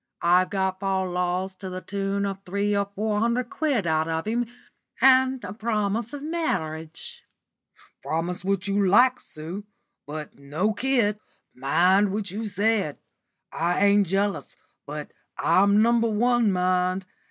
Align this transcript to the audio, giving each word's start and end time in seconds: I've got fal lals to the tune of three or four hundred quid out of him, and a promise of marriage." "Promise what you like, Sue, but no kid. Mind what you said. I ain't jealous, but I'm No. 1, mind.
I've 0.23 0.49
got 0.49 0.79
fal 0.79 1.05
lals 1.05 1.55
to 1.59 1.69
the 1.69 1.79
tune 1.79 2.25
of 2.25 2.39
three 2.43 2.75
or 2.75 2.85
four 2.95 3.19
hundred 3.19 3.51
quid 3.51 3.85
out 3.85 4.07
of 4.07 4.25
him, 4.25 4.47
and 4.99 5.43
a 5.43 5.53
promise 5.53 6.11
of 6.11 6.23
marriage." 6.23 7.21
"Promise 8.01 8.43
what 8.43 8.67
you 8.67 8.83
like, 8.87 9.19
Sue, 9.19 9.63
but 10.07 10.39
no 10.39 10.73
kid. 10.73 11.19
Mind 11.53 12.11
what 12.11 12.31
you 12.31 12.47
said. 12.49 12.97
I 13.51 13.85
ain't 13.85 14.07
jealous, 14.07 14.55
but 14.87 15.11
I'm 15.37 15.83
No. 15.83 15.91
1, 15.91 16.51
mind. 16.51 17.05